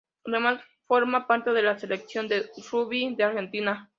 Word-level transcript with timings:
Además, 0.25 0.63
forma 0.87 1.27
parte 1.27 1.51
de 1.51 1.61
la 1.61 1.77
Selección 1.77 2.27
de 2.27 2.49
rugby 2.71 3.13
de 3.13 3.23
Argentina. 3.23 3.87